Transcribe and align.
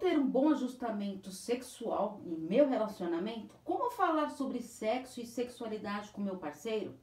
ter 0.00 0.18
um 0.18 0.26
bom 0.26 0.48
ajustamento 0.48 1.30
sexual 1.30 2.22
em 2.24 2.34
meu 2.34 2.66
relacionamento? 2.66 3.54
Como 3.62 3.90
falar 3.90 4.30
sobre 4.30 4.62
sexo 4.62 5.20
e 5.20 5.26
sexualidade 5.26 6.10
com 6.10 6.22
meu 6.22 6.38
parceiro? 6.38 6.98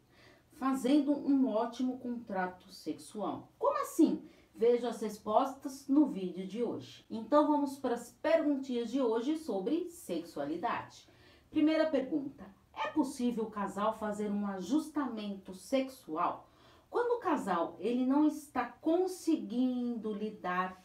Fazendo 0.54 1.12
um 1.12 1.48
ótimo 1.48 2.00
contrato 2.00 2.74
sexual. 2.74 3.52
Como 3.60 3.80
assim? 3.84 4.28
Veja 4.56 4.90
as 4.90 5.00
respostas 5.00 5.88
no 5.88 6.08
vídeo 6.08 6.48
de 6.48 6.64
hoje. 6.64 7.06
Então 7.08 7.46
vamos 7.46 7.78
para 7.78 7.94
as 7.94 8.10
perguntinhas 8.14 8.90
de 8.90 9.00
hoje 9.00 9.38
sobre 9.38 9.92
sexualidade. 9.92 11.08
Primeira 11.52 11.86
pergunta: 11.92 12.44
é 12.74 12.88
possível 12.88 13.44
o 13.44 13.52
casal 13.52 13.94
fazer 14.00 14.32
um 14.32 14.48
ajustamento 14.48 15.54
sexual? 15.54 16.50
Quando 16.90 17.18
o 17.18 17.20
casal 17.20 17.76
ele 17.80 18.08
não 18.08 18.26
está 18.26 18.66
conseguindo 18.66 20.12
lidar 20.12 20.84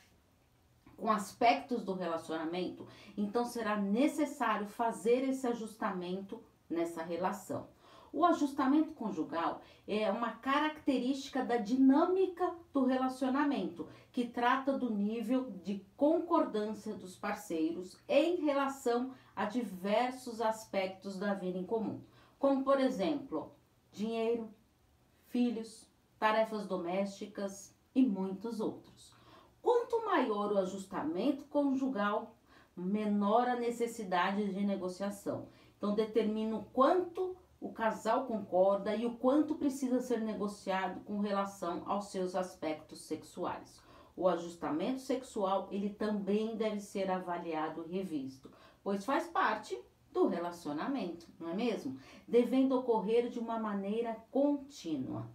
com 1.02 1.10
aspectos 1.10 1.82
do 1.82 1.94
relacionamento, 1.94 2.86
então 3.18 3.44
será 3.44 3.74
necessário 3.74 4.68
fazer 4.68 5.28
esse 5.28 5.44
ajustamento 5.48 6.40
nessa 6.70 7.02
relação. 7.02 7.66
O 8.12 8.24
ajustamento 8.24 8.92
conjugal 8.92 9.62
é 9.88 10.08
uma 10.12 10.30
característica 10.30 11.44
da 11.44 11.56
dinâmica 11.56 12.54
do 12.72 12.84
relacionamento, 12.84 13.88
que 14.12 14.28
trata 14.28 14.78
do 14.78 14.94
nível 14.94 15.50
de 15.64 15.84
concordância 15.96 16.94
dos 16.94 17.16
parceiros 17.16 17.98
em 18.08 18.36
relação 18.36 19.12
a 19.34 19.44
diversos 19.44 20.40
aspectos 20.40 21.18
da 21.18 21.34
vida 21.34 21.58
em 21.58 21.66
comum, 21.66 22.00
como 22.38 22.62
por 22.62 22.78
exemplo, 22.78 23.52
dinheiro, 23.90 24.48
filhos, 25.30 25.84
tarefas 26.16 26.64
domésticas 26.64 27.74
e 27.92 28.06
muitos 28.06 28.60
outros. 28.60 29.20
Maior 30.12 30.52
o 30.52 30.58
ajustamento 30.58 31.46
conjugal, 31.46 32.36
menor 32.76 33.48
a 33.48 33.56
necessidade 33.56 34.52
de 34.52 34.60
negociação. 34.62 35.48
Então, 35.78 35.94
determina 35.94 36.54
o 36.54 36.64
quanto 36.64 37.34
o 37.58 37.72
casal 37.72 38.26
concorda 38.26 38.94
e 38.94 39.06
o 39.06 39.16
quanto 39.16 39.54
precisa 39.54 40.00
ser 40.00 40.20
negociado 40.20 41.00
com 41.06 41.18
relação 41.20 41.82
aos 41.86 42.08
seus 42.08 42.34
aspectos 42.34 43.00
sexuais. 43.00 43.80
O 44.14 44.28
ajustamento 44.28 45.00
sexual, 45.00 45.68
ele 45.70 45.88
também 45.88 46.56
deve 46.56 46.80
ser 46.80 47.10
avaliado 47.10 47.86
e 47.88 47.96
revisto, 47.96 48.50
pois 48.84 49.06
faz 49.06 49.28
parte 49.28 49.82
do 50.12 50.28
relacionamento, 50.28 51.26
não 51.40 51.48
é 51.48 51.54
mesmo? 51.54 51.96
Devendo 52.28 52.76
ocorrer 52.76 53.30
de 53.30 53.38
uma 53.38 53.58
maneira 53.58 54.14
contínua. 54.30 55.26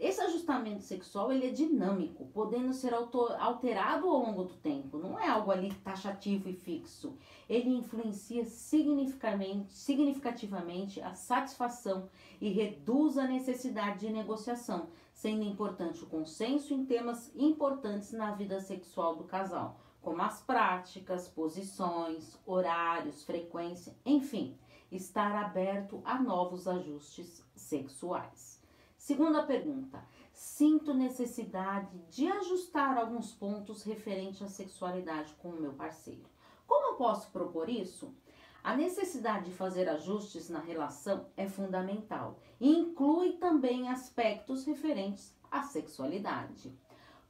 Esse 0.00 0.22
ajustamento 0.22 0.82
sexual 0.82 1.30
ele 1.30 1.46
é 1.46 1.50
dinâmico, 1.50 2.24
podendo 2.32 2.72
ser 2.72 2.94
alterado 2.94 4.08
ao 4.08 4.18
longo 4.18 4.44
do 4.44 4.54
tempo. 4.54 4.96
Não 4.96 5.20
é 5.20 5.28
algo 5.28 5.50
ali 5.50 5.74
taxativo 5.84 6.48
e 6.48 6.54
fixo. 6.54 7.18
Ele 7.46 7.68
influencia 7.68 8.46
significativamente, 8.46 9.74
significativamente 9.74 11.02
a 11.02 11.12
satisfação 11.12 12.08
e 12.40 12.48
reduz 12.48 13.18
a 13.18 13.26
necessidade 13.26 14.06
de 14.06 14.10
negociação, 14.10 14.88
sendo 15.12 15.42
importante 15.42 16.02
o 16.02 16.06
consenso 16.06 16.72
em 16.72 16.86
temas 16.86 17.30
importantes 17.36 18.10
na 18.10 18.32
vida 18.32 18.58
sexual 18.58 19.16
do 19.16 19.24
casal, 19.24 19.78
como 20.00 20.22
as 20.22 20.40
práticas, 20.40 21.28
posições, 21.28 22.38
horários, 22.46 23.22
frequência, 23.22 23.94
enfim, 24.06 24.56
estar 24.90 25.36
aberto 25.36 26.00
a 26.06 26.18
novos 26.18 26.66
ajustes 26.66 27.44
sexuais. 27.54 28.59
Segunda 29.00 29.42
pergunta: 29.42 30.06
sinto 30.30 30.92
necessidade 30.92 31.98
de 32.10 32.30
ajustar 32.30 32.98
alguns 32.98 33.32
pontos 33.32 33.82
referentes 33.82 34.42
à 34.42 34.46
sexualidade 34.46 35.34
com 35.36 35.48
o 35.48 35.58
meu 35.58 35.72
parceiro. 35.72 36.28
Como 36.66 36.92
eu 36.92 36.96
posso 36.96 37.32
propor 37.32 37.70
isso? 37.70 38.14
A 38.62 38.76
necessidade 38.76 39.46
de 39.46 39.52
fazer 39.52 39.88
ajustes 39.88 40.50
na 40.50 40.60
relação 40.60 41.28
é 41.34 41.48
fundamental 41.48 42.36
e 42.60 42.70
inclui 42.70 43.38
também 43.38 43.88
aspectos 43.88 44.66
referentes 44.66 45.34
à 45.50 45.62
sexualidade, 45.62 46.70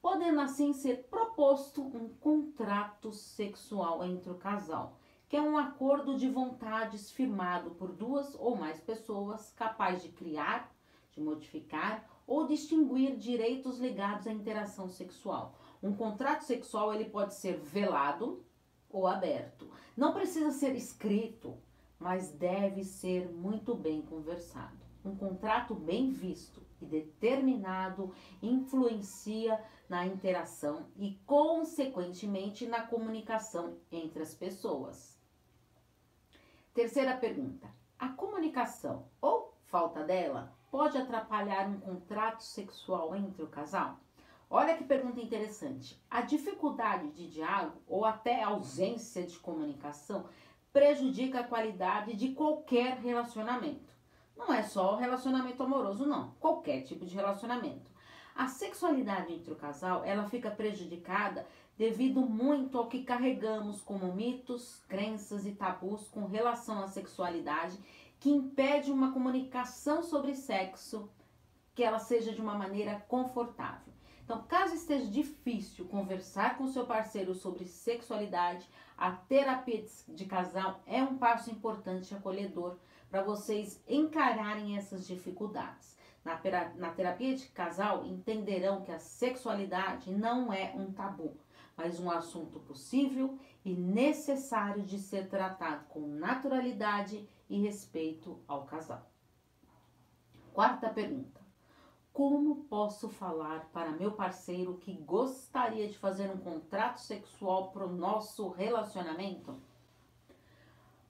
podendo 0.03 0.41
assim 0.41 0.73
ser 0.73 1.05
proposto 1.09 1.83
um 1.83 2.09
contrato 2.15 3.13
sexual 3.13 4.05
entre 4.05 4.29
o 4.29 4.39
casal, 4.39 4.99
que 5.29 5.37
é 5.37 5.41
um 5.41 5.57
acordo 5.57 6.17
de 6.17 6.29
vontades 6.29 7.13
firmado 7.13 7.71
por 7.71 7.93
duas 7.93 8.35
ou 8.35 8.57
mais 8.57 8.81
pessoas 8.81 9.53
capaz 9.53 10.03
de 10.03 10.09
criar 10.09 10.69
de 11.13 11.21
modificar 11.21 12.09
ou 12.27 12.47
distinguir 12.47 13.17
direitos 13.17 13.79
ligados 13.79 14.27
à 14.27 14.33
interação 14.33 14.89
sexual. 14.89 15.59
Um 15.83 15.95
contrato 15.95 16.43
sexual 16.43 16.95
ele 16.95 17.11
pode 17.11 17.35
ser 17.35 17.57
velado 17.59 18.45
ou 18.89 19.07
aberto. 19.07 19.71
Não 19.97 20.13
precisa 20.13 20.51
ser 20.53 20.75
escrito, 20.75 21.57
mas 21.99 22.31
deve 22.31 22.85
ser 22.85 23.29
muito 23.31 23.75
bem 23.75 24.03
conversado. 24.03 24.79
Um 25.05 25.17
contrato 25.17 25.75
bem 25.75 26.11
visto 26.11 26.63
e 26.81 26.87
determinado 26.87 28.15
influencia 28.43 29.63
na 29.89 30.07
interação 30.07 30.87
e, 30.97 31.19
consequentemente, 31.27 32.67
na 32.67 32.83
comunicação 32.83 33.77
entre 33.91 34.23
as 34.23 34.35
pessoas. 34.35 35.19
Terceira 36.73 37.17
pergunta: 37.17 37.69
a 37.99 38.09
comunicação 38.09 39.09
ou 39.21 39.55
falta 39.65 40.05
dela 40.05 40.55
pode 40.71 40.97
atrapalhar 40.97 41.69
um 41.69 41.81
contrato 41.81 42.43
sexual 42.43 43.15
entre 43.15 43.43
o 43.43 43.49
casal? 43.49 43.99
Olha 44.49 44.77
que 44.77 44.85
pergunta 44.85 45.21
interessante. 45.21 46.01
A 46.11 46.23
dificuldade 46.23 47.11
de 47.11 47.29
diálogo 47.29 47.81
ou 47.87 48.05
até 48.05 48.43
ausência 48.43 49.23
de 49.25 49.39
comunicação 49.39 50.27
prejudica 50.73 51.41
a 51.41 51.45
qualidade 51.45 52.15
de 52.15 52.33
qualquer 52.33 52.99
relacionamento. 52.99 53.91
Não 54.37 54.53
é 54.53 54.63
só 54.63 54.95
o 54.95 54.97
relacionamento 54.97 55.63
amoroso, 55.63 56.07
não. 56.07 56.35
Qualquer 56.41 56.83
tipo 56.83 57.05
de 57.05 57.15
relacionamento. 57.15 57.91
A 58.35 58.49
sexualidade 58.49 59.33
entre 59.35 59.53
o 59.53 59.57
casal, 59.57 60.03
ela 60.05 60.25
fica 60.29 60.51
prejudicada 60.51 61.47
devido 61.77 62.21
muito 62.21 62.79
ao 62.79 62.89
que 62.89 63.05
carregamos 63.05 63.81
como 63.83 64.15
mitos, 64.15 64.83
crenças 64.89 65.47
e 65.47 65.53
tabus 65.53 66.09
com 66.09 66.27
relação 66.27 66.83
à 66.83 66.89
sexualidade 66.89 67.79
que 68.21 68.31
impede 68.31 68.93
uma 68.93 69.13
comunicação 69.13 70.03
sobre 70.03 70.37
sexo 70.37 71.11
que 71.75 71.83
ela 71.83 71.99
seja 71.99 72.33
de 72.33 72.41
uma 72.41 72.55
maneira 72.55 73.03
confortável. 73.09 73.91
Então, 74.23 74.45
caso 74.47 74.75
esteja 74.75 75.07
difícil 75.07 75.87
conversar 75.87 76.57
com 76.57 76.69
seu 76.69 76.87
parceiro 76.87 77.35
sobre 77.35 77.65
sexualidade, 77.65 78.69
a 78.97 79.11
terapia 79.11 79.85
de 80.07 80.25
casal 80.27 80.83
é 80.87 81.03
um 81.03 81.17
passo 81.17 81.51
importante 81.51 82.13
e 82.13 82.17
acolhedor 82.17 82.77
para 83.11 83.23
vocês 83.23 83.83
encararem 83.89 84.77
essas 84.77 85.07
dificuldades. 85.07 85.99
Na, 86.25 86.37
terapia 86.93 87.35
de 87.35 87.49
casal, 87.49 88.05
entenderão 88.05 88.83
que 88.83 88.93
a 88.93 89.01
sexualidade 89.01 90.13
não 90.13 90.53
é 90.53 90.75
um 90.77 90.93
tabu, 90.93 91.35
mas 91.81 91.99
um 91.99 92.11
assunto 92.11 92.61
possível 92.61 93.39
e 93.65 93.75
necessário 93.75 94.83
de 94.83 94.99
ser 94.99 95.31
tratado 95.31 95.87
com 95.87 96.07
naturalidade 96.07 97.27
e 97.49 97.59
respeito 97.59 98.39
ao 98.47 98.67
casal. 98.67 99.11
Quarta 100.53 100.91
pergunta: 100.91 101.41
Como 102.13 102.65
posso 102.65 103.09
falar 103.09 103.71
para 103.73 103.93
meu 103.93 104.13
parceiro 104.13 104.77
que 104.77 104.93
gostaria 104.93 105.89
de 105.89 105.97
fazer 105.97 106.31
um 106.31 106.37
contrato 106.37 107.01
sexual 107.01 107.71
para 107.71 107.87
o 107.87 107.97
nosso 107.97 108.51
relacionamento? 108.51 109.57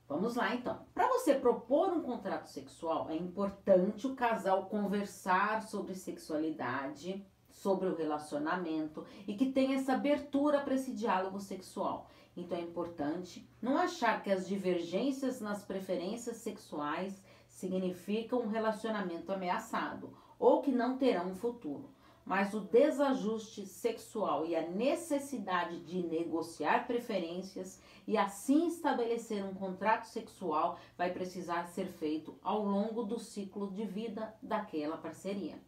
Vamos 0.09 0.37
lá 0.37 0.55
então. 0.55 0.87
Para 0.95 1.09
você 1.09 1.35
propor 1.35 1.93
um 1.93 2.03
contrato 2.03 2.47
sexual, 2.47 3.11
é 3.11 3.17
importante 3.17 4.07
o 4.07 4.15
casal 4.15 4.67
conversar 4.67 5.65
sobre 5.65 5.95
sexualidade, 5.97 7.27
sobre 7.51 7.89
o 7.89 7.95
relacionamento 7.95 9.05
e 9.27 9.35
que 9.35 9.53
tenha 9.53 9.77
essa 9.77 9.95
abertura 9.95 10.61
para 10.61 10.75
esse 10.75 10.93
diálogo 10.93 11.41
sexual. 11.41 12.09
Então 12.37 12.57
é 12.57 12.63
importante 12.63 13.47
não 13.61 13.77
achar 13.77 14.23
que 14.23 14.31
as 14.31 14.47
divergências 14.47 15.41
nas 15.41 15.65
preferências 15.65 16.39
sexuais 16.39 17.21
significam 17.49 18.41
um 18.41 18.49
relacionamento 18.49 19.33
ameaçado 19.33 20.17
ou 20.39 20.63
que 20.63 20.73
não 20.73 20.97
terão 20.97 21.31
um 21.31 21.35
futuro. 21.35 21.91
Mas 22.25 22.55
o 22.55 22.61
desajuste 22.61 23.67
sexual 23.67 24.47
e 24.47 24.55
a 24.55 24.63
necessidade 24.69 25.81
de 25.81 26.03
negociar 26.03 26.87
preferências 26.87 27.81
e 28.07 28.17
assim 28.17 28.69
estabelecer 28.69 29.45
um 29.45 29.55
contrato 29.55 30.05
sexual 30.05 30.79
vai 30.97 31.11
precisar 31.11 31.65
ser 31.65 31.87
feito 31.87 32.39
ao 32.43 32.65
longo 32.65 33.03
do 33.03 33.19
ciclo 33.19 33.71
de 33.71 33.85
vida 33.85 34.33
daquela 34.43 34.97
parceria. 34.97 35.59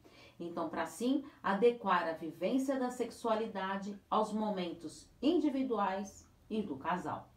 Então, 0.42 0.68
para 0.68 0.82
assim 0.82 1.24
adequar 1.42 2.08
a 2.08 2.12
vivência 2.12 2.78
da 2.78 2.90
sexualidade 2.90 3.98
aos 4.10 4.32
momentos 4.32 5.08
individuais 5.20 6.28
e 6.50 6.62
do 6.62 6.76
casal. 6.76 7.30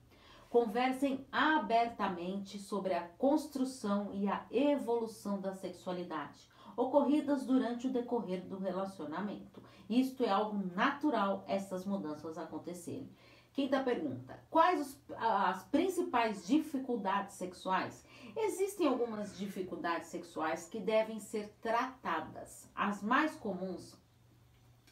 Conversem 0.50 1.26
abertamente 1.32 2.60
sobre 2.60 2.94
a 2.94 3.08
construção 3.08 4.14
e 4.14 4.28
a 4.28 4.46
evolução 4.52 5.40
da 5.40 5.54
sexualidade 5.54 6.50
ocorridas 6.78 7.46
durante 7.46 7.88
o 7.88 7.92
decorrer 7.92 8.46
do 8.46 8.58
relacionamento. 8.58 9.64
Isto 9.90 10.24
é 10.24 10.30
algo 10.30 10.58
natural 10.76 11.44
essas 11.48 11.86
mudanças 11.86 12.38
acontecerem. 12.38 13.10
Quinta 13.56 13.82
pergunta: 13.82 14.38
quais 14.50 14.82
os, 14.82 15.00
as 15.18 15.64
principais 15.64 16.46
dificuldades 16.46 17.36
sexuais? 17.36 18.04
Existem 18.36 18.86
algumas 18.86 19.38
dificuldades 19.38 20.10
sexuais 20.10 20.68
que 20.68 20.78
devem 20.78 21.22
ser 21.22 21.48
tratadas. 21.62 22.70
As 22.76 23.02
mais 23.02 23.34
comuns 23.36 23.96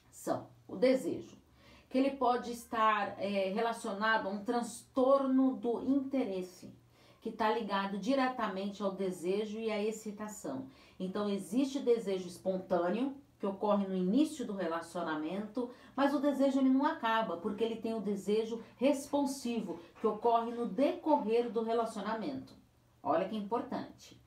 são 0.09 0.47
o 0.65 0.77
desejo, 0.77 1.35
que 1.89 1.97
ele 1.97 2.11
pode 2.11 2.53
estar 2.53 3.21
é, 3.21 3.49
relacionado 3.49 4.27
a 4.27 4.31
um 4.31 4.45
transtorno 4.45 5.57
do 5.57 5.81
interesse, 5.81 6.73
que 7.21 7.27
está 7.27 7.51
ligado 7.51 7.97
diretamente 7.97 8.81
ao 8.81 8.93
desejo 8.93 9.59
e 9.59 9.69
à 9.69 9.83
excitação. 9.83 10.69
Então, 10.97 11.29
existe 11.29 11.79
desejo 11.79 12.29
espontâneo, 12.29 13.13
que 13.43 13.47
ocorre 13.47 13.85
no 13.85 13.93
início 13.93 14.47
do 14.47 14.53
relacionamento, 14.53 15.69
mas 15.93 16.13
o 16.13 16.19
desejo 16.19 16.59
ele 16.59 16.69
não 16.69 16.85
acaba, 16.85 17.35
porque 17.35 17.61
ele 17.61 17.75
tem 17.75 17.93
o 17.93 17.99
desejo 17.99 18.63
responsivo, 18.77 19.81
que 19.99 20.07
ocorre 20.07 20.51
no 20.51 20.65
decorrer 20.65 21.51
do 21.51 21.61
relacionamento. 21.61 22.53
Olha 23.03 23.27
que 23.27 23.35
importante. 23.35 24.17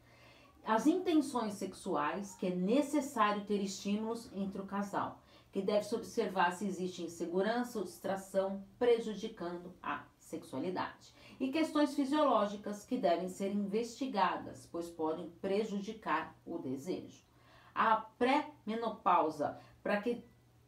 As 0.62 0.86
intenções 0.86 1.54
sexuais, 1.54 2.34
que 2.34 2.48
é 2.48 2.54
necessário 2.54 3.46
ter 3.46 3.62
estímulos 3.62 4.30
entre 4.34 4.60
o 4.60 4.66
casal, 4.66 5.22
que 5.50 5.62
deve-se 5.62 5.94
observar 5.94 6.52
se 6.52 6.66
existe 6.66 7.02
insegurança 7.02 7.78
ou 7.78 7.86
distração 7.86 8.62
prejudicando 8.78 9.72
a 9.82 10.04
sexualidade. 10.18 11.14
E 11.40 11.50
questões 11.50 11.94
fisiológicas 11.94 12.84
que 12.84 12.98
devem 12.98 13.30
ser 13.30 13.50
investigadas, 13.50 14.68
pois 14.70 14.90
podem 14.90 15.30
prejudicar 15.40 16.36
o 16.44 16.58
desejo 16.58 17.25
a 17.76 17.96
pré-menopausa, 17.96 19.58
para 19.82 20.00
que 20.00 20.24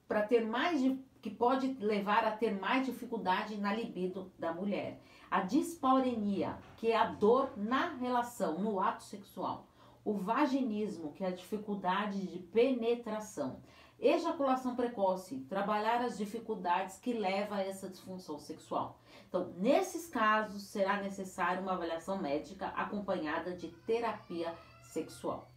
para 0.06 0.22
ter 0.22 0.44
mais 0.46 0.80
que 1.20 1.30
pode 1.30 1.74
levar 1.80 2.24
a 2.24 2.30
ter 2.30 2.58
mais 2.58 2.86
dificuldade 2.86 3.56
na 3.56 3.74
libido 3.74 4.32
da 4.38 4.52
mulher. 4.52 5.00
A 5.30 5.40
dispaurenia, 5.40 6.56
que 6.76 6.92
é 6.92 6.96
a 6.96 7.06
dor 7.06 7.52
na 7.56 7.94
relação, 7.94 8.58
no 8.58 8.80
ato 8.80 9.02
sexual. 9.02 9.66
O 10.04 10.14
vaginismo, 10.14 11.12
que 11.12 11.24
é 11.24 11.28
a 11.28 11.34
dificuldade 11.34 12.26
de 12.26 12.38
penetração. 12.38 13.60
Ejaculação 13.98 14.76
precoce, 14.76 15.40
trabalhar 15.48 16.00
as 16.00 16.16
dificuldades 16.16 16.98
que 16.98 17.12
levam 17.12 17.58
a 17.58 17.62
essa 17.62 17.88
disfunção 17.88 18.38
sexual. 18.38 19.00
Então, 19.28 19.52
nesses 19.56 20.06
casos, 20.06 20.62
será 20.68 21.02
necessária 21.02 21.60
uma 21.60 21.72
avaliação 21.72 22.16
médica 22.16 22.68
acompanhada 22.68 23.54
de 23.54 23.68
terapia 23.86 24.54
sexual. 24.84 25.50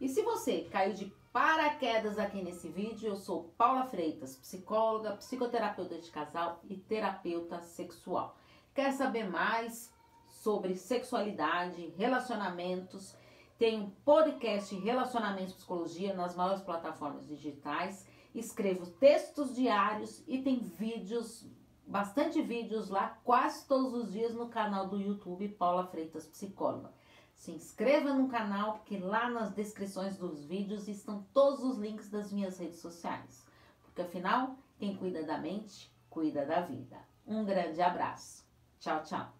E 0.00 0.08
se 0.08 0.22
você 0.22 0.62
caiu 0.62 0.94
de 0.94 1.12
paraquedas 1.30 2.18
aqui 2.18 2.42
nesse 2.42 2.70
vídeo, 2.70 3.10
eu 3.10 3.16
sou 3.16 3.52
Paula 3.58 3.84
Freitas, 3.84 4.34
psicóloga, 4.34 5.12
psicoterapeuta 5.12 5.98
de 5.98 6.10
casal 6.10 6.58
e 6.64 6.78
terapeuta 6.78 7.60
sexual. 7.60 8.34
Quer 8.74 8.92
saber 8.92 9.28
mais 9.28 9.92
sobre 10.26 10.74
sexualidade, 10.74 11.92
relacionamentos? 11.98 13.14
Tem 13.58 13.78
um 13.78 13.90
podcast 13.90 14.74
Relacionamentos 14.74 15.52
Psicologia 15.52 16.14
nas 16.14 16.34
maiores 16.34 16.62
plataformas 16.62 17.28
digitais. 17.28 18.08
Escrevo 18.34 18.86
textos 18.86 19.54
diários 19.54 20.24
e 20.26 20.40
tem 20.40 20.60
vídeos, 20.60 21.46
bastante 21.86 22.40
vídeos 22.40 22.88
lá, 22.88 23.18
quase 23.22 23.68
todos 23.68 23.92
os 23.92 24.10
dias 24.10 24.34
no 24.34 24.48
canal 24.48 24.88
do 24.88 24.98
YouTube 24.98 25.46
Paula 25.50 25.86
Freitas 25.88 26.26
Psicóloga. 26.26 26.90
Se 27.40 27.52
inscreva 27.52 28.12
no 28.12 28.28
canal, 28.28 28.74
porque 28.74 28.98
lá 28.98 29.30
nas 29.30 29.50
descrições 29.52 30.18
dos 30.18 30.44
vídeos 30.44 30.88
estão 30.88 31.24
todos 31.32 31.64
os 31.64 31.78
links 31.78 32.10
das 32.10 32.30
minhas 32.30 32.58
redes 32.58 32.80
sociais. 32.80 33.46
Porque 33.82 34.02
afinal, 34.02 34.58
quem 34.78 34.94
cuida 34.94 35.22
da 35.22 35.38
mente, 35.38 35.90
cuida 36.10 36.44
da 36.44 36.60
vida. 36.60 36.98
Um 37.26 37.42
grande 37.42 37.80
abraço. 37.80 38.44
Tchau, 38.78 39.02
tchau. 39.04 39.39